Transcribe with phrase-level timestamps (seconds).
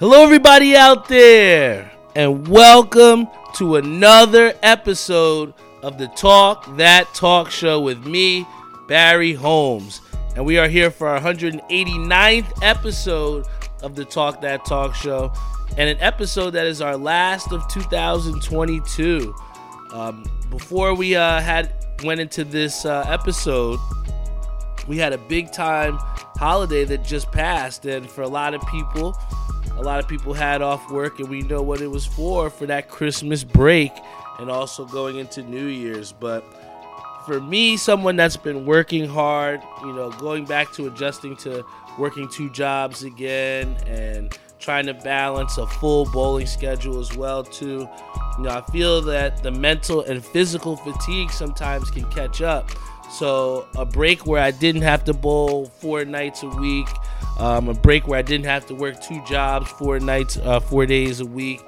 [0.00, 7.82] Hello, everybody out there, and welcome to another episode of the Talk That Talk Show
[7.82, 8.46] with me,
[8.88, 10.00] Barry Holmes.
[10.34, 13.46] And we are here for our 189th episode
[13.82, 15.34] of the Talk That Talk Show,
[15.76, 19.34] and an episode that is our last of 2022.
[19.92, 21.74] Um, before we uh, had
[22.04, 23.78] went into this uh, episode,
[24.88, 25.98] we had a big time
[26.36, 29.14] holiday that just passed, and for a lot of people,
[29.80, 32.66] a lot of people had off work, and we know what it was for for
[32.66, 33.92] that Christmas break
[34.38, 36.12] and also going into New Year's.
[36.12, 36.44] But
[37.24, 41.64] for me, someone that's been working hard, you know, going back to adjusting to
[41.98, 47.88] working two jobs again and trying to balance a full bowling schedule as well too.
[48.36, 52.70] You know, I feel that the mental and physical fatigue sometimes can catch up.
[53.10, 56.88] So a break where I didn't have to bowl four nights a week,
[57.38, 60.86] um, a break where I didn't have to work two jobs four nights, uh, four
[60.86, 61.60] days a week,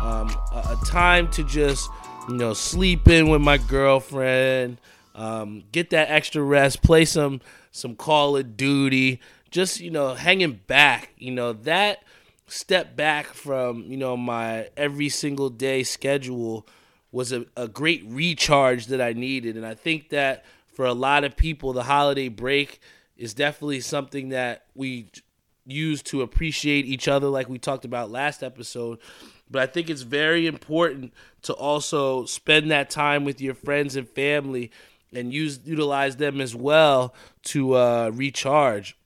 [0.00, 1.90] um, a, a, time to just
[2.28, 4.78] you know sleep in with my girlfriend,
[5.14, 7.40] um, get that extra rest, play some
[7.72, 9.20] some Call of Duty,
[9.50, 11.10] just you know hanging back.
[11.18, 12.04] You know that
[12.46, 16.66] step back from you know my every single day schedule
[17.10, 21.24] was a, a great recharge that I needed, and I think that for a lot
[21.24, 22.80] of people, the holiday break
[23.16, 25.10] is definitely something that we
[25.66, 28.98] use to appreciate each other, like we talked about last episode.
[29.50, 34.08] But I think it's very important to also spend that time with your friends and
[34.08, 34.70] family
[35.12, 37.14] and use utilize them as well
[37.44, 38.96] to uh, recharge.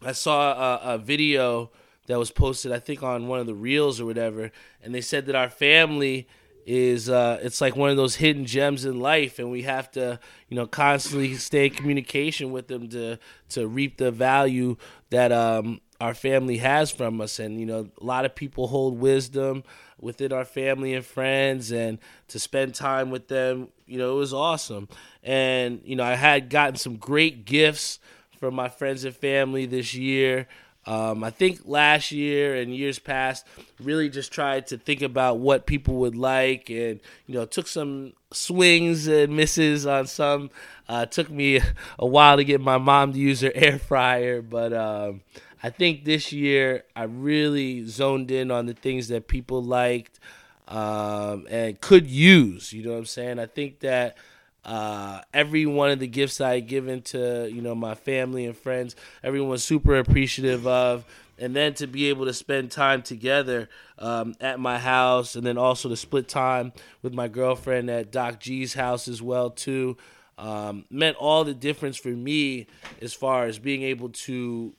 [0.00, 1.70] I saw a, a video
[2.06, 4.50] that was posted, I think, on one of the reels or whatever,
[4.82, 6.28] and they said that our family
[6.66, 10.18] is uh, it's like one of those hidden gems in life, and we have to
[10.48, 13.18] you know constantly stay in communication with them to
[13.50, 14.76] to reap the value
[15.10, 17.38] that um, our family has from us.
[17.38, 19.64] And you know, a lot of people hold wisdom
[20.00, 24.34] within our family and friends, and to spend time with them, you know, it was
[24.34, 24.88] awesome.
[25.22, 27.98] And you know, I had gotten some great gifts
[28.38, 30.48] from my friends and family this year.
[30.84, 33.46] Um, I think last year and years past,
[33.80, 38.14] really just tried to think about what people would like, and you know, took some
[38.32, 40.50] swings and misses on some.
[40.88, 41.60] Uh, took me
[41.98, 45.20] a while to get my mom to use her air fryer, but um,
[45.62, 50.18] I think this year I really zoned in on the things that people liked
[50.66, 52.72] um, and could use.
[52.72, 53.38] You know what I'm saying?
[53.38, 54.16] I think that
[54.64, 58.56] uh, every one of the gifts I had given to you know my family and
[58.56, 61.04] friends, everyone was super appreciative of.
[61.38, 63.68] And then to be able to spend time together
[63.98, 68.38] um, at my house, and then also to split time with my girlfriend at Doc
[68.38, 69.96] G's house as well too,
[70.38, 72.68] um, meant all the difference for me
[73.00, 74.74] as far as being able to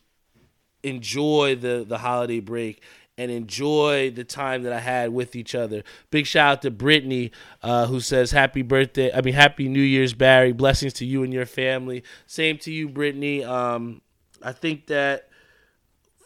[0.84, 2.82] enjoy the the holiday break
[3.18, 5.84] and enjoy the time that I had with each other.
[6.10, 7.32] Big shout out to Brittany,
[7.62, 9.12] uh, who says, Happy birthday.
[9.14, 10.52] I mean, Happy New Year's, Barry.
[10.52, 12.04] Blessings to you and your family.
[12.26, 13.44] Same to you, Brittany.
[13.44, 14.02] Um,
[14.42, 15.30] I think that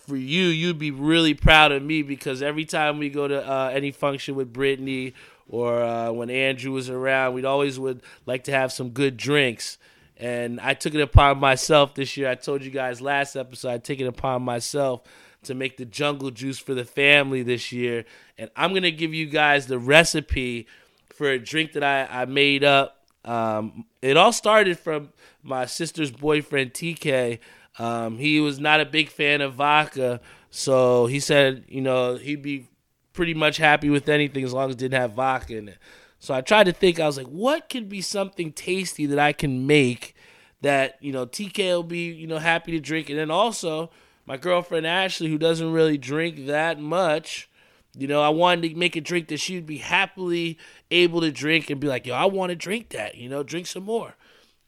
[0.05, 3.69] for you, you'd be really proud of me because every time we go to uh,
[3.73, 5.13] any function with Brittany
[5.49, 9.77] or uh, when Andrew was around, we'd always would like to have some good drinks.
[10.15, 12.29] And I took it upon myself this year.
[12.29, 15.03] I told you guys last episode, I took it upon myself
[15.43, 18.05] to make the jungle juice for the family this year.
[18.37, 20.67] And I'm going to give you guys the recipe
[21.09, 23.05] for a drink that I, I made up.
[23.25, 25.09] Um, it all started from
[25.43, 27.39] my sister's boyfriend, TK.
[27.79, 30.21] Um, he was not a big fan of vodka.
[30.49, 32.67] So he said, you know, he'd be
[33.13, 35.77] pretty much happy with anything as long as it didn't have vodka in it.
[36.19, 39.33] So I tried to think, I was like, what could be something tasty that I
[39.33, 40.15] can make
[40.61, 43.09] that, you know, TK will be, you know, happy to drink.
[43.09, 43.91] And then also,
[44.27, 47.49] my girlfriend Ashley, who doesn't really drink that much,
[47.97, 50.59] you know, I wanted to make a drink that she'd be happily
[50.91, 53.65] able to drink and be like, yo, I want to drink that, you know, drink
[53.65, 54.13] some more.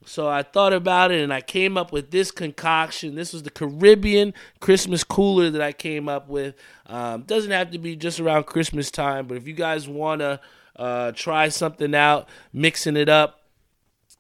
[0.06, 3.16] So I thought about it and I came up with this concoction.
[3.16, 6.56] This was the Caribbean Christmas cooler that I came up with.
[6.88, 10.40] Um, doesn't have to be just around Christmas time, but if you guys want to
[10.78, 13.42] uh, try something out, mixing it up,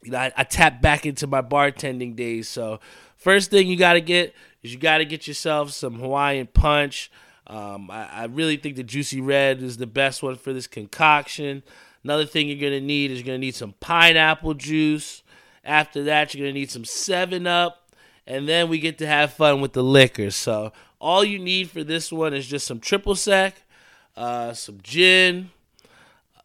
[0.03, 2.49] you know, I, I tap back into my bartending days.
[2.49, 2.81] So
[3.19, 4.33] first thing you got to get
[4.63, 7.11] is you got to get yourself some Hawaiian punch.
[7.45, 11.63] Um, I, I, really think the Juicy Red is the best one for this concoction.
[12.03, 15.23] Another thing you're going to need is you're going to need some pineapple juice.
[15.63, 17.91] After that, you're going to need some 7 Up.
[18.27, 20.29] And then we get to have fun with the liquor.
[20.29, 23.55] So, all you need for this one is just some triple sec,
[24.15, 25.49] uh, some gin,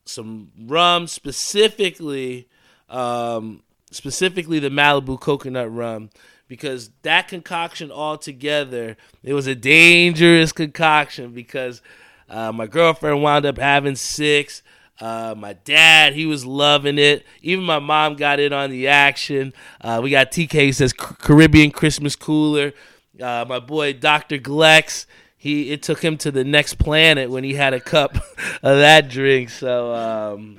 [0.07, 2.49] some rum, specifically,
[2.89, 6.09] um, specifically the Malibu coconut rum
[6.49, 11.83] because that concoction altogether, it was a dangerous concoction because
[12.29, 14.63] uh, my girlfriend wound up having six.
[15.01, 17.27] Uh, my dad, he was loving it.
[17.43, 19.53] Even my mom got in on the action.
[19.81, 22.73] Uh, we got TK says Caribbean Christmas cooler.
[23.21, 24.39] Uh, my boy Dr.
[24.39, 25.07] Glex,
[25.37, 28.17] he it took him to the next planet when he had a cup
[28.63, 29.51] of that drink.
[29.51, 30.59] So um,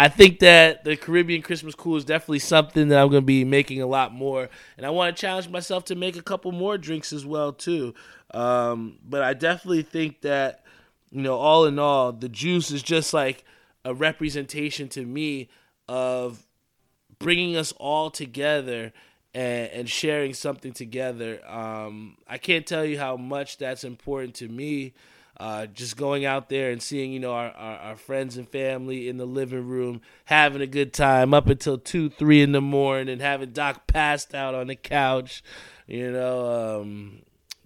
[0.00, 3.44] I think that the Caribbean Christmas Cool is definitely something that I'm going to be
[3.44, 4.48] making a lot more,
[4.78, 7.92] and I want to challenge myself to make a couple more drinks as well too.
[8.32, 10.64] Um, but I definitely think that
[11.10, 13.44] you know, all in all, the juice is just like
[13.84, 15.50] a representation to me
[15.86, 16.46] of
[17.18, 18.94] bringing us all together
[19.34, 21.40] and, and sharing something together.
[21.46, 24.94] Um, I can't tell you how much that's important to me.
[25.40, 29.08] Uh, just going out there and seeing, you know, our, our, our, friends and family
[29.08, 33.08] in the living room having a good time up until two, three in the morning,
[33.08, 35.42] and having Doc passed out on the couch.
[35.86, 37.22] You know, um,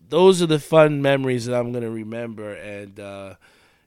[0.08, 2.54] those are the fun memories that I'm gonna remember.
[2.54, 3.34] And uh,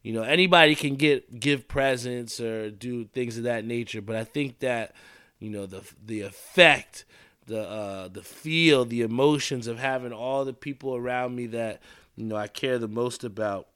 [0.04, 4.26] you know, anybody can get give presents or do things of that nature, but I
[4.26, 4.96] think that
[5.40, 7.06] you know the the effect,
[7.46, 11.82] the uh, the feel, the emotions of having all the people around me that
[12.18, 13.70] you know I care the most about.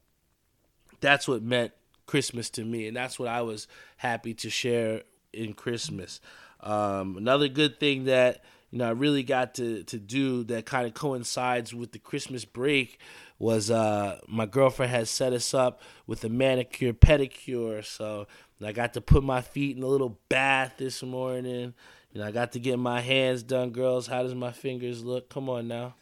[1.02, 1.74] That's what meant
[2.06, 3.68] Christmas to me, and that's what I was
[3.98, 5.04] happy to share
[5.34, 6.20] in Christmas.
[6.62, 10.88] Um, another good thing that you know I really got to to do that kind
[10.88, 13.00] of coincides with the Christmas break
[13.40, 18.28] was uh, my girlfriend had set us up with a manicure pedicure, so
[18.64, 21.74] I got to put my feet in a little bath this morning.
[22.14, 24.06] You know, I got to get my hands done, girls.
[24.06, 25.30] How does my fingers look?
[25.30, 25.96] Come on now,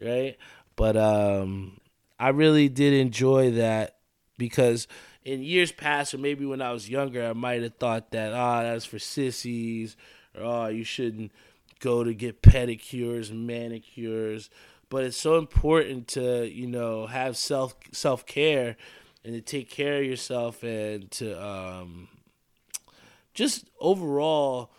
[0.00, 0.36] right?
[0.76, 1.80] But um,
[2.18, 3.96] I really did enjoy that
[4.38, 4.86] because
[5.24, 8.60] in years past, or maybe when I was younger, I might have thought that ah,
[8.60, 9.96] oh, that's for sissies,
[10.34, 11.32] or oh, you shouldn't
[11.80, 14.48] go to get pedicures manicures
[14.88, 18.76] but it's so important to you know have self self care
[19.24, 22.08] and to take care of yourself and to um,
[23.34, 24.70] just overall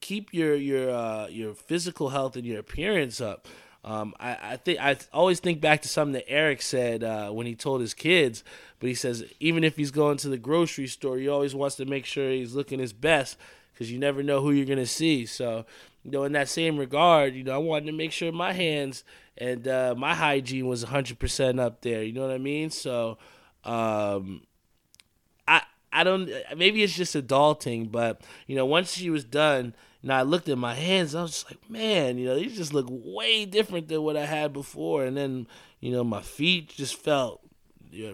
[0.00, 3.46] keep your your uh, your physical health and your appearance up.
[3.84, 7.46] Um, I, I think I always think back to something that Eric said uh, when
[7.46, 8.42] he told his kids,
[8.84, 11.86] but he says even if he's going to the grocery store, he always wants to
[11.86, 13.38] make sure he's looking his best
[13.72, 15.24] because you never know who you're gonna see.
[15.24, 15.64] So,
[16.02, 19.02] you know, in that same regard, you know, I wanted to make sure my hands
[19.38, 22.02] and uh, my hygiene was 100% up there.
[22.02, 22.68] You know what I mean?
[22.68, 23.16] So,
[23.64, 24.42] um,
[25.48, 26.30] I I don't.
[26.54, 29.72] Maybe it's just adulting, but you know, once she was done,
[30.02, 32.74] and I looked at my hands, I was just like, man, you know, these just
[32.74, 35.06] look way different than what I had before.
[35.06, 35.46] And then,
[35.80, 37.40] you know, my feet just felt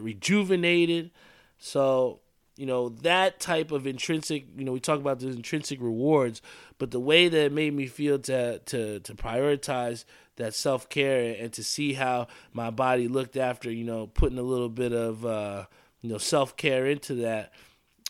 [0.01, 1.11] rejuvenated.
[1.59, 2.21] So,
[2.57, 6.43] you know, that type of intrinsic, you know, we talk about the intrinsic rewards,
[6.79, 10.05] but the way that it made me feel to to to prioritize
[10.41, 14.43] that self care and to see how my body looked after you know putting a
[14.43, 15.67] little bit of uh,
[16.01, 17.53] you know self care into that.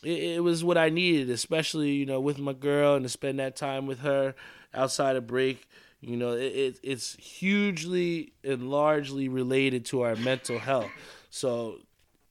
[0.03, 3.39] It, it, was what I needed, especially you know with my girl and to spend
[3.39, 4.35] that time with her
[4.73, 5.69] outside of break.
[6.01, 10.91] You know, it, it it's hugely and largely related to our mental health.
[11.31, 11.79] So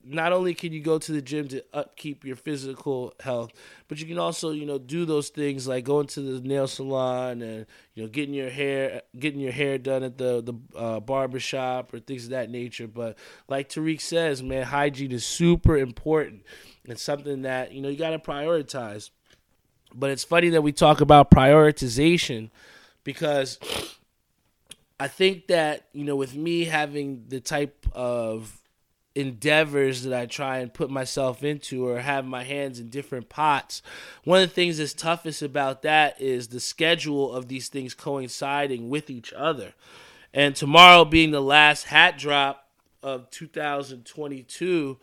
[0.04, 3.52] not only can you go to the gym to upkeep your physical health,
[3.88, 7.42] but you can also, you know, do those things like going to the nail salon
[7.42, 7.66] and
[7.96, 11.94] you know getting your hair getting your hair done at the the uh, barber shop
[11.94, 12.88] or things of that nature.
[12.88, 13.18] But
[13.48, 16.44] like Tariq says, man, hygiene is super important
[16.88, 19.10] and something that you know you got to prioritize.
[19.94, 22.52] But it's funny that we talk about prioritization
[23.04, 23.60] because
[25.00, 28.59] I think that you know with me having the type of
[29.20, 33.82] endeavors that I try and put myself into or have my hands in different pots.
[34.24, 38.90] One of the things that's toughest about that is the schedule of these things coinciding
[38.90, 39.74] with each other.
[40.34, 42.68] And tomorrow being the last hat drop
[43.02, 44.98] of 2022,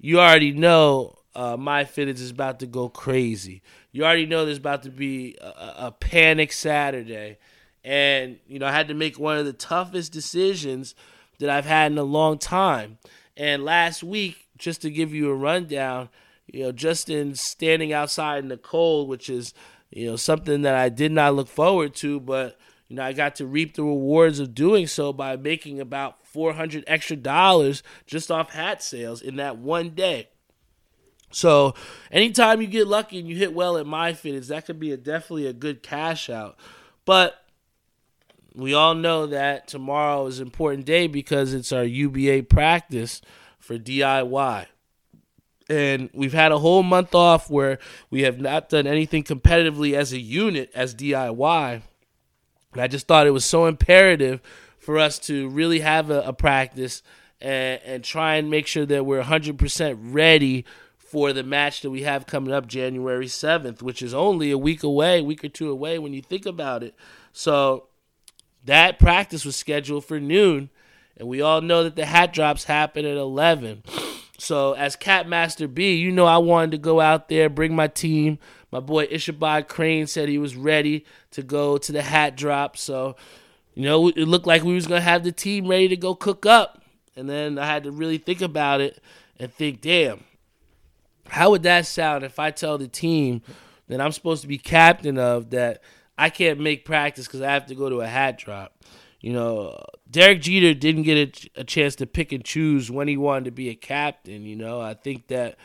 [0.00, 3.62] you already know uh, my fitness is about to go crazy.
[3.92, 7.38] You already know there's about to be a, a panic Saturday.
[7.84, 10.94] And, you know, I had to make one of the toughest decisions
[11.38, 12.98] that I've had in a long time.
[13.38, 16.08] And last week, just to give you a rundown,
[16.48, 19.54] you know, Justin standing outside in the cold, which is,
[19.90, 23.36] you know, something that I did not look forward to, but you know, I got
[23.36, 28.50] to reap the rewards of doing so by making about 400 extra dollars just off
[28.50, 30.30] hat sales in that one day.
[31.30, 31.74] So,
[32.10, 34.96] anytime you get lucky and you hit well at my fitness, that could be a,
[34.96, 36.56] definitely a good cash out.
[37.04, 37.44] But
[38.54, 43.20] we all know that tomorrow is an important day because it's our UBA practice
[43.58, 44.66] for DIY.
[45.70, 47.78] And we've had a whole month off where
[48.10, 51.82] we have not done anything competitively as a unit, as DIY.
[52.72, 54.40] And I just thought it was so imperative
[54.78, 57.02] for us to really have a, a practice
[57.40, 60.64] and, and try and make sure that we're 100% ready
[60.96, 64.82] for the match that we have coming up January 7th, which is only a week
[64.82, 66.94] away, week or two away when you think about it.
[67.32, 67.87] So
[68.68, 70.68] that practice was scheduled for noon,
[71.16, 73.82] and we all know that the hat drops happen at 11.
[74.38, 78.38] So as Capmaster B, you know I wanted to go out there, bring my team.
[78.70, 82.76] My boy Ishabad Crane said he was ready to go to the hat drop.
[82.76, 83.16] So,
[83.74, 86.44] you know, it looked like we was gonna have the team ready to go cook
[86.44, 86.82] up.
[87.16, 89.02] And then I had to really think about it
[89.40, 90.24] and think, damn,
[91.28, 93.40] how would that sound if I tell the team
[93.88, 95.82] that I'm supposed to be captain of that
[96.18, 98.74] I can't make practice because I have to go to a hat drop?
[99.20, 103.16] You know, Derek Jeter didn't get a, a, chance to pick and choose when he
[103.16, 104.44] wanted to be a captain.
[104.44, 105.56] You know, I think that,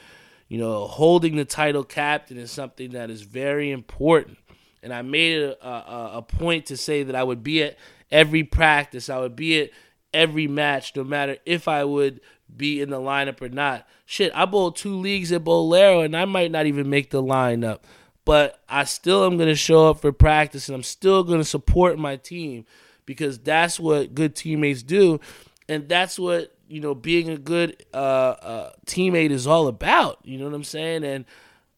[0.48, 4.38] you know, holding the title captain is something that is very important.
[4.82, 7.78] And I made it a, a, a point to say that I would be at
[8.12, 9.70] every practice, I would be at
[10.14, 12.22] every match, no matter if I would
[12.56, 13.88] be in the lineup or not.
[14.06, 17.80] Shit, I bowled two leagues at Bowlero and I might not even make the lineup.
[18.26, 21.46] But I still am going to show up for practice and I'm still going to
[21.46, 22.66] support my team
[23.06, 25.20] because that's what good teammates do.
[25.68, 30.20] And that's what, you know, being a good uh, uh, teammate is all about.
[30.24, 31.04] You know what I'm saying?
[31.04, 31.26] And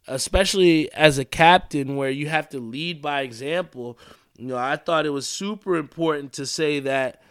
[0.07, 3.97] especially as a captain where you have to lead by example,
[4.37, 7.21] you know, I thought it was super important to say that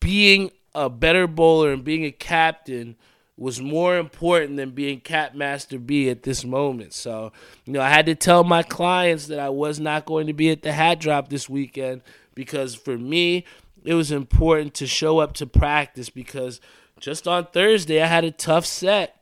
[0.00, 2.96] being a better bowler and being a captain
[3.36, 6.92] was more important than being Cap Master B at this moment.
[6.92, 7.32] So,
[7.64, 10.50] you know, I had to tell my clients that I was not going to be
[10.50, 12.02] at the hat drop this weekend
[12.34, 13.44] because for me,
[13.84, 16.60] it was important to show up to practice because
[17.00, 19.20] just on Thursday, I had a tough set.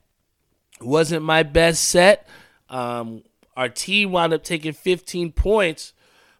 [0.80, 2.28] It wasn't my best set.
[2.68, 3.22] Um,
[3.56, 5.94] our team wound up taking 15 points,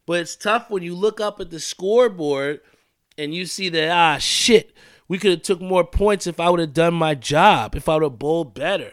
[0.07, 2.61] but it's tough when you look up at the scoreboard
[3.17, 4.75] and you see that, ah, shit
[5.09, 7.95] we could have took more points if I would have done my job, if I
[7.95, 8.93] would have bowled better.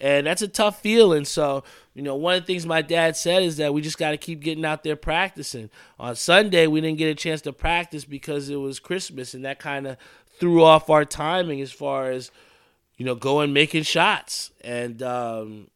[0.00, 1.24] And that's a tough feeling.
[1.24, 4.12] So, you know, one of the things my dad said is that we just got
[4.12, 5.70] to keep getting out there practicing.
[5.98, 9.58] On Sunday, we didn't get a chance to practice because it was Christmas, and that
[9.58, 9.96] kind of
[10.38, 12.30] threw off our timing as far as,
[12.96, 14.52] you know, going making shots.
[14.60, 15.68] And um,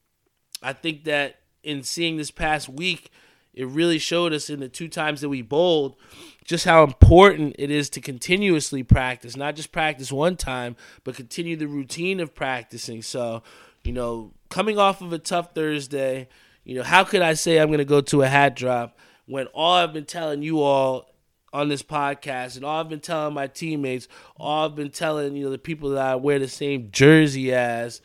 [0.62, 3.10] I think that in seeing this past week,
[3.54, 5.96] it really showed us in the two times that we bowled
[6.44, 11.56] just how important it is to continuously practice, not just practice one time, but continue
[11.56, 13.02] the routine of practicing.
[13.02, 13.42] So,
[13.84, 16.28] you know, coming off of a tough Thursday,
[16.64, 19.46] you know, how could I say I'm going to go to a hat drop when
[19.48, 21.08] all I've been telling you all
[21.52, 25.44] on this podcast and all I've been telling my teammates, all I've been telling, you
[25.44, 28.00] know, the people that I wear the same jersey as,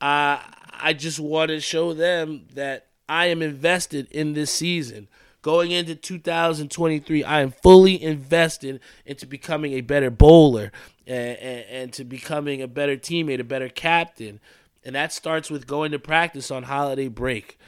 [0.00, 0.40] I
[0.80, 5.08] I just want to show them that I am invested in this season.
[5.42, 10.72] Going into 2023, I am fully invested into becoming a better bowler
[11.06, 14.40] and, and, and to becoming a better teammate, a better captain.
[14.84, 17.58] And that starts with going to practice on holiday break,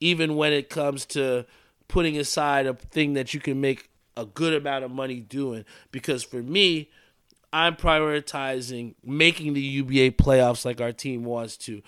[0.00, 1.46] even when it comes to
[1.88, 5.64] putting aside a thing that you can make a good amount of money doing.
[5.90, 6.90] Because for me,
[7.52, 11.82] I'm prioritizing making the UBA playoffs like our team wants to,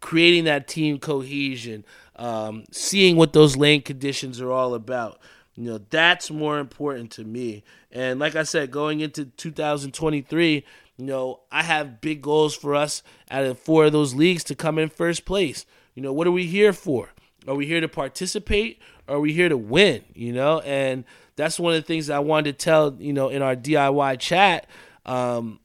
[0.00, 1.84] creating that team cohesion,
[2.16, 5.18] um, seeing what those lane conditions are all about.
[5.54, 7.62] You know, that's more important to me.
[7.92, 10.64] And like I said, going into 2023,
[10.96, 14.54] you know, I have big goals for us out of four of those leagues to
[14.54, 15.64] come in first place.
[15.94, 17.10] You know, what are we here for?
[17.46, 18.80] Are we here to participate?
[19.06, 20.02] Are we here to win?
[20.14, 21.04] You know, and
[21.36, 24.66] that's one of the things I wanted to tell, you know, in our DIY chat.
[25.06, 25.60] Um,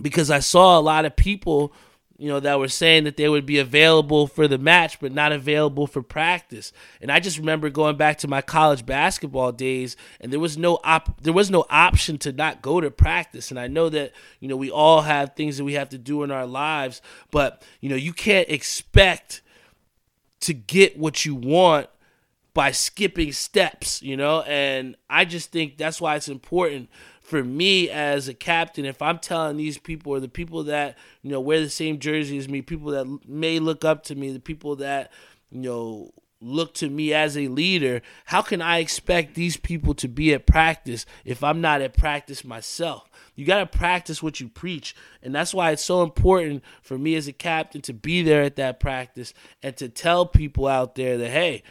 [0.00, 1.72] because I saw a lot of people
[2.18, 5.32] you know, that were saying that they would be available for the match, but not
[5.32, 6.72] available for practice.
[7.00, 10.78] And I just remember going back to my college basketball days, and there was no
[10.82, 13.50] op- there was no option to not go to practice.
[13.50, 16.22] And I know that you know we all have things that we have to do
[16.22, 19.42] in our lives, but you know you can't expect
[20.40, 21.88] to get what you want
[22.54, 24.00] by skipping steps.
[24.00, 26.88] You know, and I just think that's why it's important
[27.26, 31.30] for me as a captain, if I'm telling these people or the people that you
[31.32, 34.38] know wear the same jersey as me, people that may look up to me, the
[34.38, 35.10] people that
[35.50, 40.06] you know look to me as a leader, how can I expect these people to
[40.06, 43.10] be at practice if I'm not at practice myself?
[43.34, 44.94] You got to practice what you preach.
[45.20, 48.56] And that's why it's so important for me as a captain to be there at
[48.56, 51.64] that practice and to tell people out there that, hey,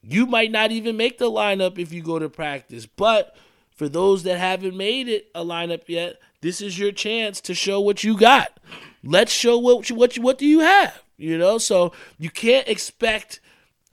[0.00, 3.36] you might not even make the lineup if you go to practice, but
[3.82, 7.80] for those that haven't made it a lineup yet, this is your chance to show
[7.80, 8.60] what you got.
[9.02, 11.02] Let's show what you, what you, what do you have.
[11.16, 13.40] You know, so you can't expect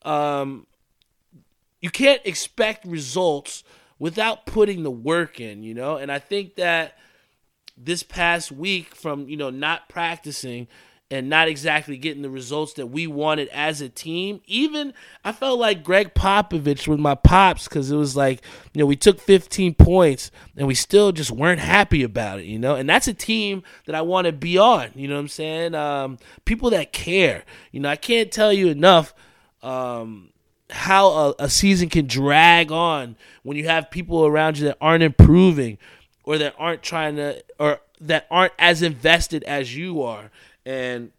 [0.03, 0.67] um,
[1.81, 3.63] you can't expect results
[3.98, 5.98] without putting the work in, you know?
[5.98, 6.96] And I think that
[7.75, 10.67] this past week from, you know, not practicing
[11.11, 14.41] and not exactly getting the results that we wanted as a team.
[14.45, 18.85] Even I felt like Gregg Popovich with my pops because it was like, you know,
[18.85, 22.75] we took 15 points and we still just weren't happy about it, you know?
[22.75, 25.73] And that's a team that I want to be on, you know what I'm saying?
[25.73, 27.43] Um, people that care.
[27.71, 29.15] You know, I can't tell you enough
[29.63, 30.29] um,
[30.69, 35.01] how a, a season can drag on when you have people around you that aren't
[35.01, 35.79] improving
[36.23, 40.29] or that aren't trying to, or that aren't as invested as you are
[40.69, 41.11] and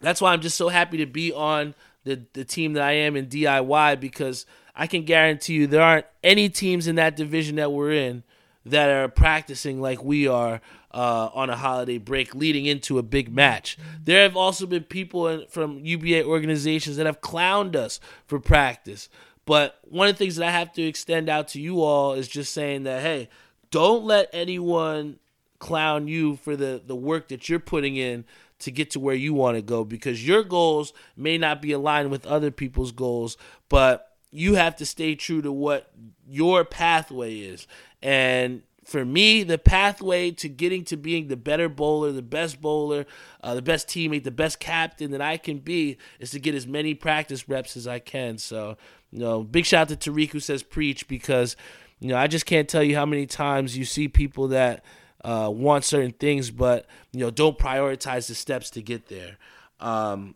[0.00, 3.14] that's why I'm just so happy to be on the the team that I am
[3.14, 7.72] in DIY because I can guarantee you there aren't any teams in that division that
[7.72, 8.22] we're in
[8.64, 13.32] that are practicing like we are uh, on a holiday break leading into a big
[13.32, 13.76] match.
[14.02, 19.08] There have also been people in, from UBA organizations that have clowned us for practice.
[19.44, 22.28] But one of the things that I have to extend out to you all is
[22.28, 23.28] just saying that, hey,
[23.70, 25.18] don't let anyone
[25.60, 28.24] clown you for the, the work that you're putting in
[28.58, 32.10] to get to where you want to go because your goals may not be aligned
[32.10, 33.36] with other people's goals,
[33.68, 35.92] but you have to stay true to what
[36.28, 37.66] your pathway is.
[38.02, 43.06] And for me, the pathway to getting to being the better bowler, the best bowler,
[43.42, 46.66] uh, the best teammate, the best captain that I can be is to get as
[46.66, 48.38] many practice reps as I can.
[48.38, 48.76] So,
[49.10, 51.56] you know, big shout out to Tariq who says preach because,
[52.00, 54.84] you know, I just can't tell you how many times you see people that
[55.24, 59.36] uh, want certain things, but you know don't prioritize the steps to get there.
[59.78, 60.34] Um,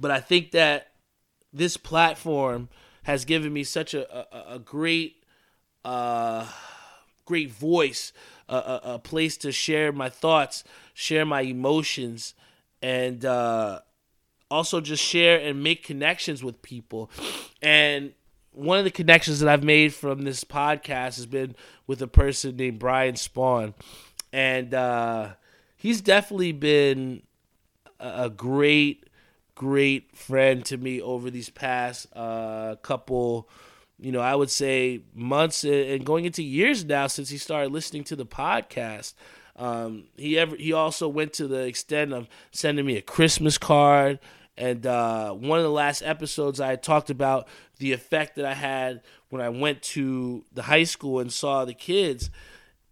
[0.00, 0.92] but I think that
[1.52, 2.68] this platform
[3.04, 5.24] has given me such a, a, a great
[5.84, 6.46] uh,
[7.24, 8.12] great voice,
[8.48, 10.64] a, a, place to share my thoughts,
[10.94, 12.34] share my emotions,
[12.82, 13.80] and uh,
[14.50, 17.10] also just share and make connections with people.
[17.62, 18.12] And
[18.58, 21.54] one of the connections that I've made from this podcast has been
[21.86, 23.72] with a person named Brian Spawn,
[24.32, 25.30] and uh,
[25.76, 27.22] he's definitely been
[28.00, 29.04] a great,
[29.54, 33.48] great friend to me over these past uh, couple.
[34.00, 38.02] You know, I would say months and going into years now since he started listening
[38.04, 39.14] to the podcast.
[39.54, 44.18] Um, he ever he also went to the extent of sending me a Christmas card.
[44.58, 47.46] And uh, one of the last episodes, I talked about
[47.78, 51.74] the effect that I had when I went to the high school and saw the
[51.74, 52.28] kids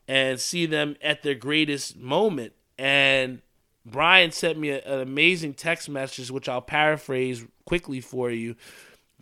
[0.06, 2.52] and see them at their greatest moment.
[2.78, 3.42] And
[3.84, 8.54] Brian sent me a, an amazing text message, which I'll paraphrase quickly for you.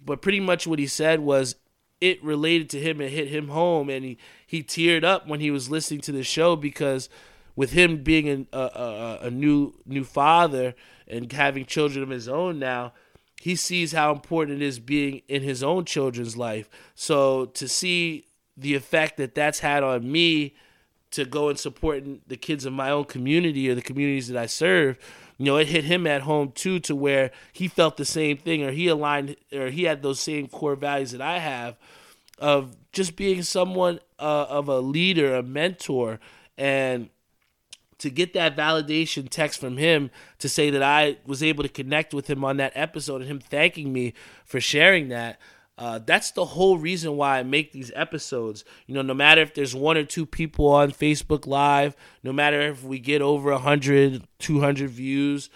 [0.05, 1.57] But pretty much what he said was
[2.03, 3.89] it related to him and hit him home.
[3.89, 7.09] And he, he teared up when he was listening to the show because
[7.57, 10.75] with him being a, a, a new new father
[11.09, 12.93] and having children of his own now,
[13.41, 16.69] he sees how important it is being in his own children's life.
[16.95, 20.55] So to see the effect that that's had on me
[21.11, 24.47] to go and support the kids of my own community or the communities that I
[24.47, 24.99] serve,
[25.39, 28.63] you know, it hit him at home too, to where he felt the same thing
[28.63, 31.77] or he aligned or he had those same core values that I have
[32.39, 36.21] of just being someone uh, of a leader, a mentor,
[36.57, 37.11] and
[37.99, 42.13] to get that validation text from him to say that I was able to connect
[42.13, 45.41] with him on that episode and him thanking me for sharing that.
[45.77, 48.65] Uh, that's the whole reason why I make these episodes.
[48.87, 52.61] You know, no matter if there's one or two people on Facebook Live, no matter
[52.61, 55.51] if we get over 100, 200 views,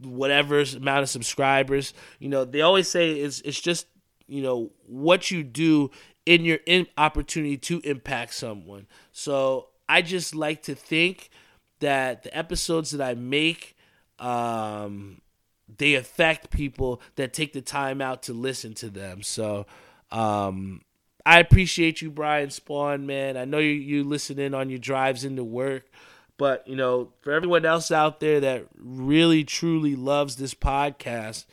[0.00, 3.86] whatever amount of subscribers, you know, they always say it's, it's just,
[4.28, 5.90] you know, what you do
[6.24, 8.86] in your in opportunity to impact someone.
[9.12, 11.30] So I just like to think
[11.80, 13.76] that the episodes that I make,
[14.18, 15.20] um,
[15.78, 19.22] they affect people that take the time out to listen to them.
[19.22, 19.66] So,
[20.10, 20.82] um,
[21.24, 23.36] I appreciate you, Brian Spawn, man.
[23.36, 25.90] I know you, you listen in on your drives into work,
[26.38, 31.46] but you know, for everyone else out there that really truly loves this podcast,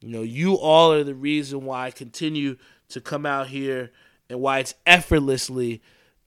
[0.00, 2.56] you know, you all are the reason why I continue
[2.88, 3.92] to come out here
[4.28, 5.80] and why it's effortlessly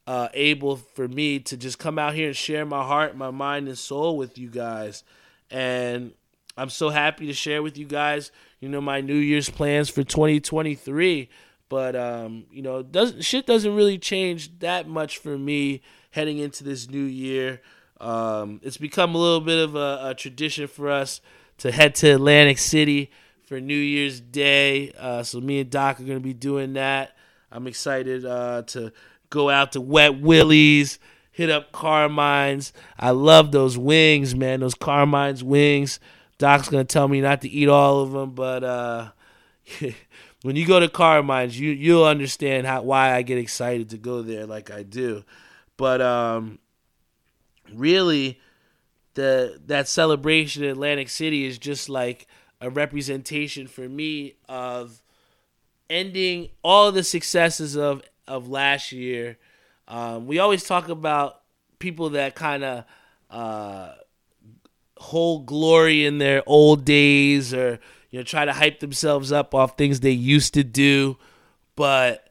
[0.08, 3.68] uh, able for me to just come out here and share my heart, my mind,
[3.68, 5.04] and soul with you guys.
[5.52, 6.14] And
[6.56, 10.04] I'm so happy to share with you guys, you know, my New Year's plans for
[10.04, 11.30] 2023.
[11.70, 16.64] But um, you know, doesn't shit doesn't really change that much for me heading into
[16.64, 17.62] this new year.
[18.00, 21.20] Um, it's become a little bit of a, a, tradition for us
[21.58, 23.12] to head to Atlantic City
[23.44, 24.94] for New Year's Day.
[24.98, 27.18] Uh, so me and Doc are gonna be doing that.
[27.52, 28.94] I'm excited uh, to
[29.30, 31.00] go out to Wet Willie's,
[31.32, 32.74] hit up Carmine's.
[33.00, 34.60] I love those wings, man.
[34.60, 36.00] Those Carmine's wings.
[36.38, 39.10] Doc's gonna tell me not to eat all of them, but uh,
[40.44, 44.22] when you go to Carmine's, you you'll understand how why I get excited to go
[44.22, 45.24] there like I do.
[45.78, 46.60] But um,
[47.74, 48.40] really,
[49.14, 52.28] the that celebration in Atlantic City is just like
[52.62, 55.02] a representation for me of
[55.90, 59.38] ending all the successes of of last year.
[59.88, 61.42] Um, we always talk about
[61.80, 62.86] people that kind of
[63.30, 63.94] uh,
[64.98, 69.78] hold glory in their old days or you know try to hype themselves up off
[69.78, 71.18] things they used to do
[71.76, 72.30] but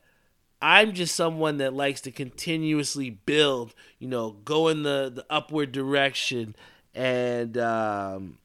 [0.60, 5.70] i'm just someone that likes to continuously build you know go in the, the upward
[5.70, 6.56] direction
[6.94, 8.38] and um,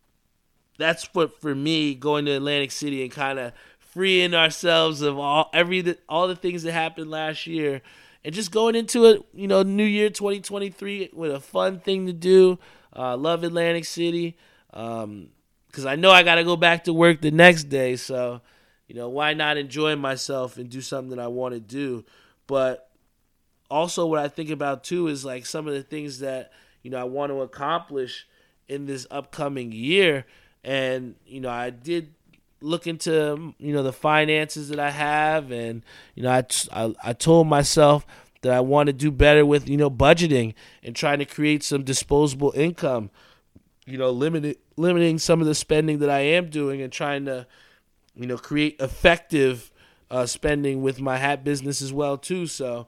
[0.77, 3.53] that's what for me going to atlantic city and kind of
[3.91, 7.81] freeing ourselves of all every all the things that happened last year
[8.23, 12.13] and just going into it you know new year 2023 with a fun thing to
[12.13, 12.57] do
[12.95, 14.37] uh, love atlantic city
[14.73, 15.29] um,
[15.71, 17.95] because I know I got to go back to work the next day.
[17.95, 18.41] So,
[18.87, 22.03] you know, why not enjoy myself and do something that I want to do?
[22.45, 22.89] But
[23.69, 26.51] also, what I think about too is like some of the things that,
[26.83, 28.27] you know, I want to accomplish
[28.67, 30.25] in this upcoming year.
[30.63, 32.13] And, you know, I did
[32.61, 35.51] look into, you know, the finances that I have.
[35.51, 35.83] And,
[36.15, 38.05] you know, I, I, told myself
[38.41, 41.83] that I want to do better with, you know, budgeting and trying to create some
[41.83, 43.09] disposable income
[43.85, 47.47] you know, limiting limiting some of the spending that I am doing and trying to,
[48.15, 49.71] you know, create effective
[50.09, 52.47] uh, spending with my hat business as well too.
[52.47, 52.87] So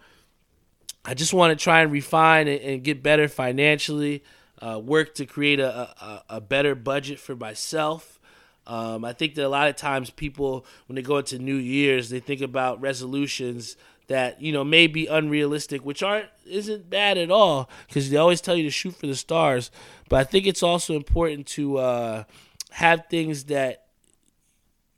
[1.05, 4.23] I just want to try and refine and, and get better financially.
[4.61, 8.17] Uh, work to create a, a, a, better budget for myself.
[8.65, 12.09] Um, I think that a lot of times people, when they go into New Year's,
[12.09, 13.75] they think about resolutions
[14.07, 18.41] that you know may be unrealistic, which aren't isn't bad at all because they always
[18.41, 19.71] tell you to shoot for the stars.
[20.09, 22.23] But I think it's also important to uh,
[22.71, 23.83] have things that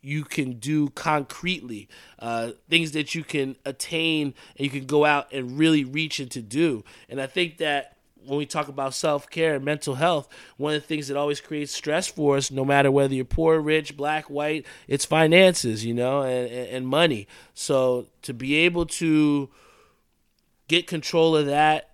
[0.01, 5.31] you can do concretely, uh, things that you can attain and you can go out
[5.33, 6.83] and really reach and to do.
[7.09, 7.94] And I think that
[8.25, 11.41] when we talk about self care and mental health, one of the things that always
[11.41, 15.93] creates stress for us, no matter whether you're poor, rich, black, white, it's finances, you
[15.93, 17.27] know, and, and money.
[17.53, 19.49] So to be able to
[20.67, 21.91] get control of that,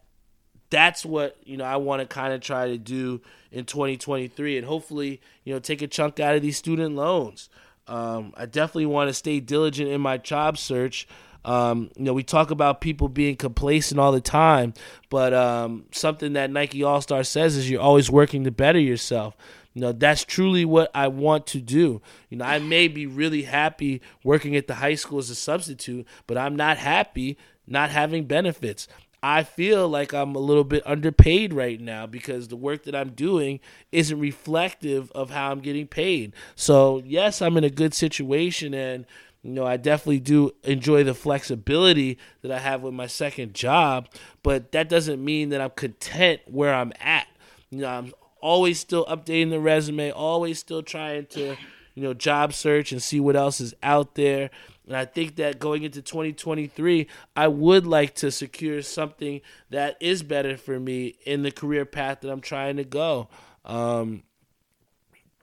[0.70, 4.65] that's what you know I want to kind of try to do in 2023, and
[4.65, 7.50] hopefully, you know, take a chunk out of these student loans.
[7.88, 11.08] Um, I definitely want to stay diligent in my job search.
[11.44, 14.74] Um, you know, we talk about people being complacent all the time,
[15.10, 19.36] but um, something that Nike All Star says is you're always working to better yourself.
[19.74, 22.02] You know, that's truly what I want to do.
[22.30, 26.06] You know, I may be really happy working at the high school as a substitute,
[26.28, 27.38] but I'm not happy
[27.72, 28.88] not having benefits.
[29.24, 33.12] I feel like I'm a little bit underpaid right now because the work that I'm
[33.12, 33.60] doing
[33.92, 36.34] isn't reflective of how I'm getting paid.
[36.56, 39.06] So, yes, I'm in a good situation and
[39.44, 44.08] you know, I definitely do enjoy the flexibility that I have with my second job,
[44.44, 47.28] but that doesn't mean that I'm content where I'm at.
[47.72, 51.58] You know, I'm always still updating the resume, always still trying to,
[51.96, 54.52] you know, job search and see what else is out there.
[54.92, 60.22] And I think that going into 2023, I would like to secure something that is
[60.22, 63.30] better for me in the career path that I'm trying to go.
[63.64, 64.24] Um,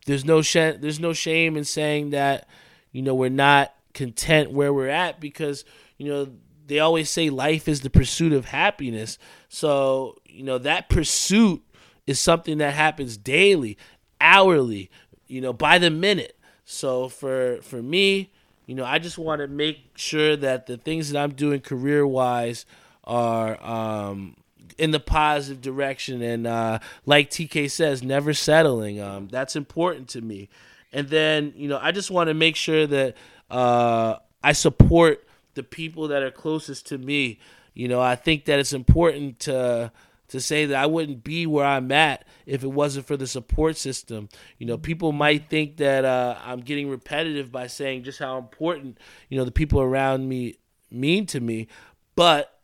[0.04, 2.46] there's no sh- there's no shame in saying that,
[2.92, 5.64] you know, we're not content where we're at because
[5.96, 6.28] you know
[6.66, 9.16] they always say life is the pursuit of happiness.
[9.48, 11.62] So, you know, that pursuit
[12.06, 13.78] is something that happens daily,
[14.20, 14.90] hourly,
[15.26, 16.38] you know, by the minute.
[16.66, 18.30] So for for me,
[18.68, 22.66] you know, I just want to make sure that the things that I'm doing career-wise
[23.02, 24.36] are um,
[24.76, 29.00] in the positive direction and uh, like TK says, never settling.
[29.00, 30.50] Um, that's important to me.
[30.92, 33.16] And then, you know, I just want to make sure that
[33.50, 37.38] uh, I support the people that are closest to me.
[37.72, 39.90] You know, I think that it's important to
[40.28, 43.76] to say that I wouldn't be where I'm at if it wasn't for the support
[43.76, 44.28] system.
[44.58, 48.98] You know, people might think that uh, I'm getting repetitive by saying just how important
[49.28, 50.56] you know the people around me
[50.90, 51.68] mean to me,
[52.14, 52.54] but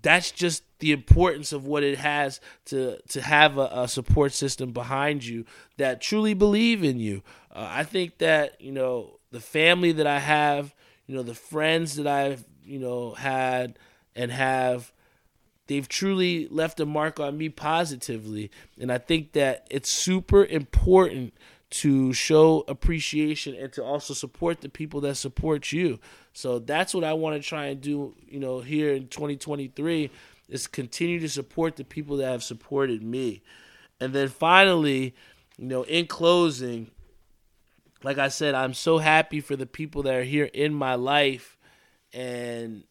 [0.00, 4.72] that's just the importance of what it has to to have a, a support system
[4.72, 5.44] behind you
[5.76, 7.22] that truly believe in you.
[7.50, 10.74] Uh, I think that you know the family that I have,
[11.06, 13.78] you know, the friends that I've, you know, had
[14.14, 14.92] and have,
[15.66, 18.50] they've truly left a mark on me positively.
[18.80, 21.34] And I think that it's super important
[21.70, 25.98] to show appreciation and to also support the people that support you.
[26.34, 30.10] So that's what I want to try and do, you know, here in 2023
[30.48, 33.40] is continue to support the people that have supported me.
[34.00, 35.14] And then finally,
[35.56, 36.90] you know, in closing,
[38.02, 41.56] like I said, I'm so happy for the people that are here in my life,
[42.12, 42.84] and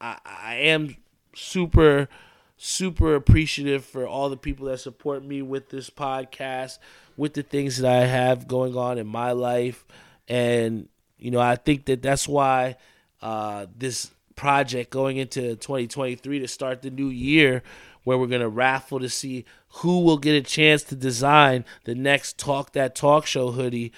[0.00, 0.96] I, I am
[1.34, 2.08] super,
[2.56, 6.78] super appreciative for all the people that support me with this podcast,
[7.16, 9.84] with the things that I have going on in my life,
[10.28, 12.76] and you know, I think that that's why
[13.22, 17.62] uh, this project going into 2023 to start the new year
[18.02, 21.94] where we're going to raffle to see who will get a chance to design the
[21.94, 23.92] next Talk That Talk Show hoodie.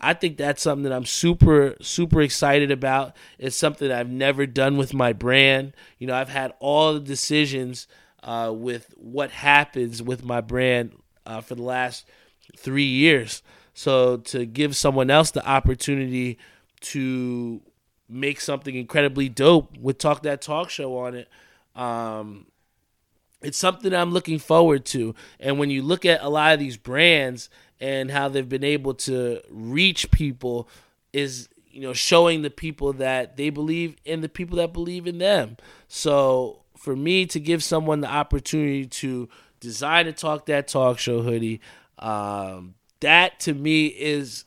[0.00, 3.16] I think that's something that I'm super, super excited about.
[3.38, 5.74] It's something I've never done with my brand.
[5.98, 7.88] You know, I've had all the decisions
[8.22, 10.92] uh, with what happens with my brand
[11.26, 12.06] uh, for the last
[12.56, 13.42] three years.
[13.74, 16.38] So to give someone else the opportunity
[16.80, 17.60] to
[18.08, 21.28] make something incredibly dope with Talk That Talk Show on it,
[21.74, 22.46] um,
[23.40, 25.14] it's something I'm looking forward to.
[25.38, 27.48] And when you look at a lot of these brands
[27.80, 30.68] and how they've been able to reach people,
[31.12, 35.18] is you know showing the people that they believe in the people that believe in
[35.18, 35.56] them.
[35.88, 39.28] So for me to give someone the opportunity to
[39.60, 41.60] design a talk that talk show hoodie,
[41.98, 44.44] um, that to me is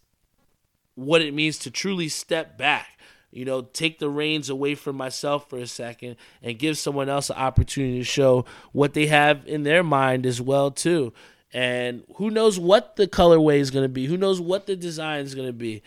[0.96, 2.98] what it means to truly step back
[3.32, 7.30] you know, take the reins away from myself for a second and give someone else
[7.30, 11.13] an opportunity to show what they have in their mind as well too.
[11.54, 14.06] And who knows what the colorway is going to be?
[14.06, 15.84] Who knows what the design is going to be?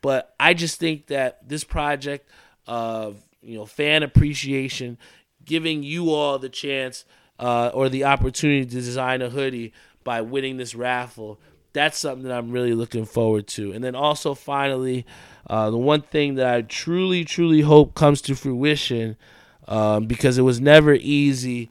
[0.00, 2.28] But I just think that this project
[2.66, 4.98] of you know fan appreciation,
[5.44, 7.04] giving you all the chance
[7.38, 9.72] uh, or the opportunity to design a hoodie
[10.04, 11.40] by winning this raffle,
[11.72, 13.72] that's something that I'm really looking forward to.
[13.72, 15.04] And then also finally,
[15.48, 19.16] uh, the one thing that I truly, truly hope comes to fruition,
[19.66, 21.70] um, because it was never easy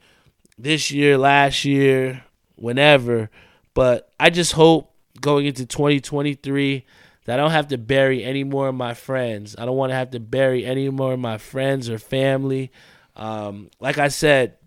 [0.57, 2.23] this year, last year,
[2.57, 3.29] whenever.
[3.73, 6.85] But I just hope going into 2023
[7.25, 9.55] that I don't have to bury any more of my friends.
[9.57, 12.71] I don't want to have to bury any more of my friends or family.
[13.15, 14.57] Um, like I said,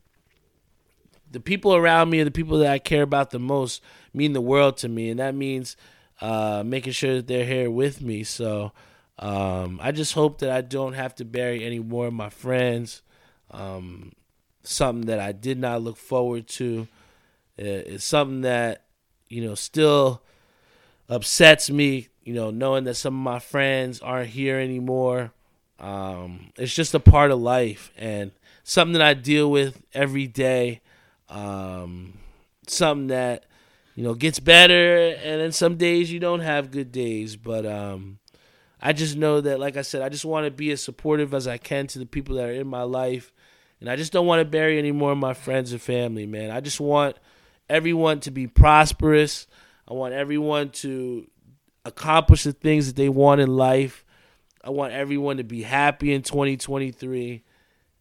[1.31, 4.76] the people around me the people that I care about the most mean the world
[4.79, 5.76] to me, and that means
[6.20, 8.24] uh, making sure that they're here with me.
[8.24, 8.72] So
[9.18, 13.03] um, I just hope that I don't have to bury any more of my friends.
[13.50, 14.12] Um,
[14.62, 16.88] something that I did not look forward to.
[17.61, 18.85] It's something that
[19.29, 20.23] you know still
[21.09, 22.09] upsets me.
[22.25, 25.33] You know, knowing that some of my friends aren't here anymore.
[25.79, 30.83] Um, it's just a part of life and something that I deal with every day.
[31.29, 32.18] Um,
[32.66, 33.46] something that
[33.94, 37.37] you know gets better, and then some days you don't have good days.
[37.37, 38.18] But um,
[38.81, 41.46] I just know that, like I said, I just want to be as supportive as
[41.46, 43.33] I can to the people that are in my life.
[43.81, 46.51] And I just don't want to bury any more of my friends and family, man.
[46.51, 47.16] I just want
[47.70, 49.46] everyone to be prosperous.
[49.88, 51.26] I want everyone to
[51.85, 54.04] accomplish the things that they want in life.
[54.62, 57.42] I want everyone to be happy in 2023.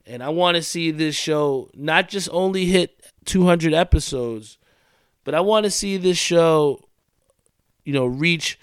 [0.06, 4.58] And I want to see this show not just only hit 200 episodes,
[5.24, 6.84] but I want to see this show,
[7.86, 8.60] you know, reach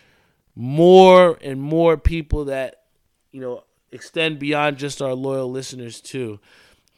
[0.56, 2.82] more and more people that
[3.30, 6.40] you know extend beyond just our loyal listeners too.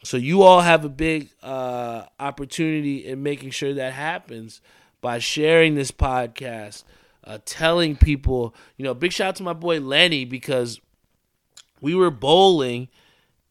[0.03, 4.61] So you all have a big uh, opportunity in making sure that happens
[5.01, 6.83] by sharing this podcast,
[7.23, 8.55] uh, telling people.
[8.77, 10.79] You know, big shout out to my boy Lenny because
[11.81, 12.87] we were bowling,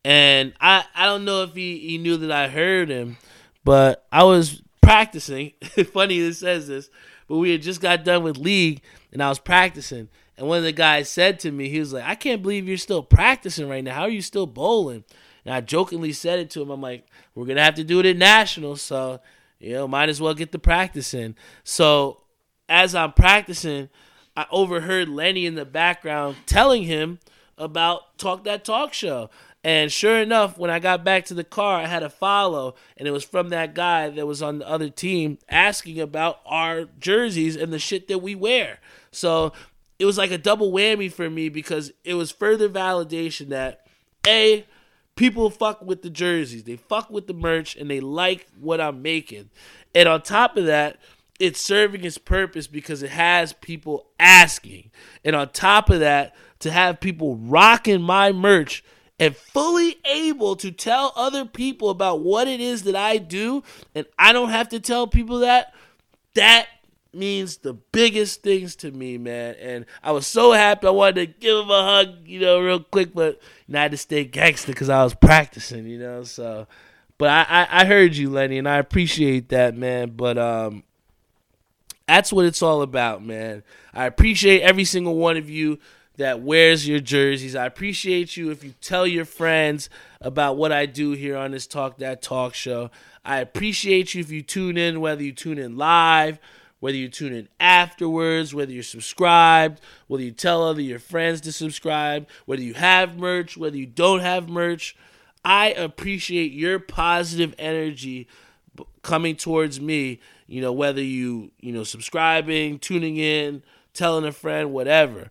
[0.04, 3.18] and I I don't know if he he knew that I heard him,
[3.64, 5.52] but I was practicing.
[5.92, 6.88] Funny that says this,
[7.28, 8.80] but we had just got done with league
[9.12, 10.08] and I was practicing.
[10.36, 12.76] And one of the guys said to me, he was like, I can't believe you're
[12.76, 13.94] still practicing right now.
[13.94, 15.04] How are you still bowling?
[15.48, 16.68] And I jokingly said it to him.
[16.68, 18.82] I'm like, we're to have to do it at nationals.
[18.82, 19.20] So,
[19.58, 21.36] you know, might as well get the practice in.
[21.64, 22.20] So
[22.68, 23.88] as I'm practicing,
[24.36, 27.18] I overheard Lenny in the background telling him
[27.56, 29.30] about Talk That Talk Show.
[29.64, 33.08] And sure enough, when I got back to the car, I had a follow, and
[33.08, 37.56] it was from that guy that was on the other team asking about our jerseys
[37.56, 38.80] and the shit that we wear.
[39.12, 39.54] So
[39.98, 43.86] it was like a double whammy for me because it was further validation that
[44.26, 44.66] A,
[45.18, 49.02] people fuck with the jerseys, they fuck with the merch, and they like what I'm
[49.02, 49.50] making.
[49.92, 50.98] And on top of that,
[51.40, 54.92] it's serving its purpose because it has people asking.
[55.24, 58.84] And on top of that, to have people rocking my merch
[59.18, 63.64] and fully able to tell other people about what it is that I do,
[63.96, 65.74] and I don't have to tell people that,
[66.34, 66.68] that
[67.18, 69.56] means the biggest things to me, man.
[69.60, 70.86] And I was so happy.
[70.86, 73.40] I wanted to give him a hug, you know, real quick, but
[73.90, 76.22] to stay gangster because I was practicing, you know.
[76.22, 76.66] So,
[77.18, 80.10] but I, I, I heard you, Lenny, and I appreciate that, man.
[80.16, 80.84] But um,
[82.08, 83.62] That's what it's all about, man.
[83.92, 85.78] I appreciate every single one of you
[86.16, 87.54] that wears your jerseys.
[87.54, 91.66] I appreciate you if you tell your friends about what I do here on this
[91.66, 92.90] Talk That Talk show.
[93.24, 96.40] I appreciate you if you tune in, whether you tune in live,
[96.80, 101.52] whether you tune in afterwards, whether you're subscribed, whether you tell other your friends to
[101.52, 104.96] subscribe, whether you have merch, whether you don't have merch.
[105.44, 108.28] I appreciate your positive energy
[109.02, 113.62] coming towards me, you know, whether you, you know, subscribing, tuning in,
[113.94, 115.30] telling a friend, whatever.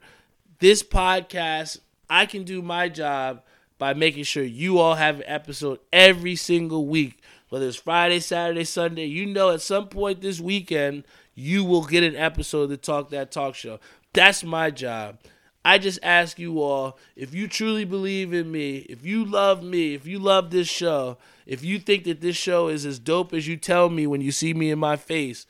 [0.60, 1.80] This podcast,
[2.10, 3.42] I can do my job
[3.78, 8.64] by making sure you all have an episode every single week, whether it's Friday, Saturday,
[8.64, 9.06] Sunday.
[9.06, 11.04] You know, at some point this weekend,
[11.38, 13.80] you will get an episode of the Talk That Talk Show.
[14.12, 15.20] That's my job.
[15.64, 19.94] I just ask you all if you truly believe in me, if you love me,
[19.94, 23.48] if you love this show, if you think that this show is as dope as
[23.48, 25.46] you tell me when you see me in my face,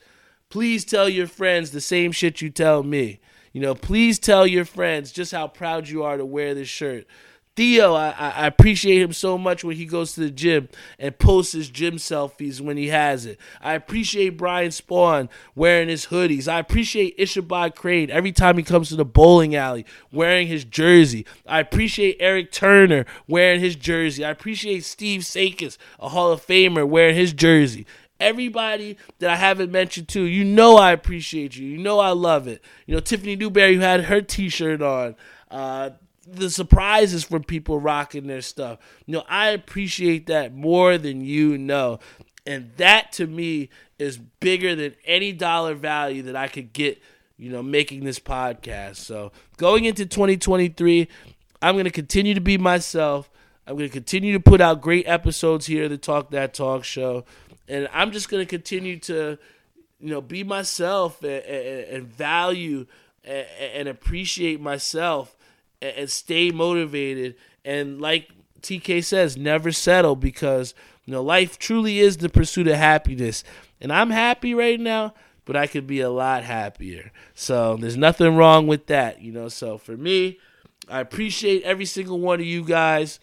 [0.50, 3.18] please tell your friends the same shit you tell me.
[3.54, 7.06] You know, please tell your friends just how proud you are to wear this shirt.
[7.58, 11.54] Theo, I, I appreciate him so much when he goes to the gym and posts
[11.54, 13.36] his gym selfies when he has it.
[13.60, 16.46] I appreciate Brian Spawn wearing his hoodies.
[16.46, 21.26] I appreciate Ichabod Crane every time he comes to the bowling alley wearing his jersey.
[21.48, 24.24] I appreciate Eric Turner wearing his jersey.
[24.24, 27.86] I appreciate Steve Sakis, a Hall of Famer, wearing his jersey.
[28.20, 31.66] Everybody that I haven't mentioned to, you know I appreciate you.
[31.66, 32.62] You know I love it.
[32.86, 35.16] You know, Tiffany Newberry who had her t shirt on.
[35.50, 35.90] Uh,
[36.30, 38.78] the surprises for people rocking their stuff.
[39.06, 42.00] You know, I appreciate that more than you know.
[42.46, 47.00] And that to me is bigger than any dollar value that I could get,
[47.36, 48.96] you know, making this podcast.
[48.96, 51.08] So going into 2023,
[51.60, 53.30] I'm going to continue to be myself.
[53.66, 57.24] I'm going to continue to put out great episodes here, the Talk That Talk show.
[57.68, 59.38] And I'm just going to continue to,
[60.00, 62.86] you know, be myself and, and, and value
[63.24, 65.36] and, and appreciate myself
[65.80, 67.36] and stay motivated.
[67.64, 68.30] And like
[68.62, 73.44] TK says, never settle because you know life truly is the pursuit of happiness.
[73.80, 75.14] And I'm happy right now,
[75.44, 77.12] but I could be a lot happier.
[77.34, 79.48] So there's nothing wrong with that, you know.
[79.48, 80.38] So for me,
[80.88, 83.20] I appreciate every single one of you guys.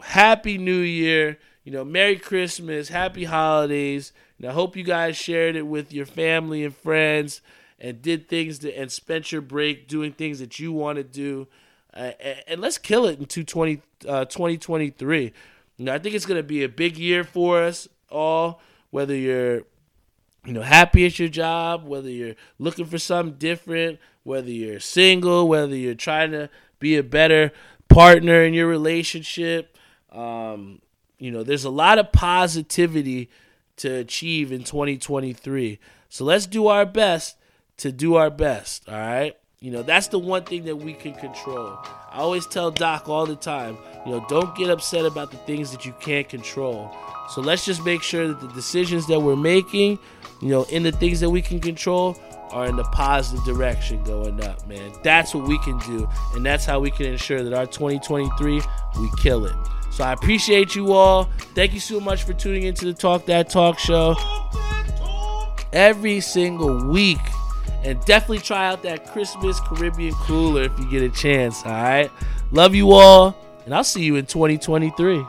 [0.00, 1.38] Happy New Year.
[1.64, 4.12] You know, Merry Christmas, Happy Holidays.
[4.38, 7.40] And I hope you guys shared it with your family and friends
[7.78, 11.46] and did things to, and spent your break doing things that you want to do.
[11.94, 12.12] Uh,
[12.46, 15.32] and let's kill it in 2020, uh, 2023.
[15.76, 19.14] You know, I think it's going to be a big year for us all, whether
[19.14, 19.62] you're
[20.44, 25.48] you know happy at your job, whether you're looking for something different, whether you're single,
[25.48, 27.52] whether you're trying to be a better
[27.88, 29.76] partner in your relationship.
[30.10, 30.80] Um,
[31.18, 33.30] you know, there's a lot of positivity
[33.76, 35.78] to achieve in 2023.
[36.08, 37.36] So let's do our best
[37.78, 39.36] to do our best, all right?
[39.62, 41.78] You know, that's the one thing that we can control.
[42.10, 45.70] I always tell Doc all the time, you know, don't get upset about the things
[45.70, 46.90] that you can't control.
[47.30, 50.00] So let's just make sure that the decisions that we're making,
[50.40, 52.18] you know, in the things that we can control
[52.50, 54.92] are in the positive direction going up, man.
[55.04, 56.08] That's what we can do.
[56.34, 58.60] And that's how we can ensure that our 2023,
[58.98, 59.54] we kill it.
[59.92, 61.30] So I appreciate you all.
[61.54, 64.16] Thank you so much for tuning into the Talk That Talk show.
[65.72, 67.20] Every single week
[67.84, 71.64] and definitely try out that Christmas Caribbean cooler if you get a chance.
[71.64, 72.10] All right.
[72.50, 73.36] Love you all.
[73.64, 75.24] And I'll see you in 2023.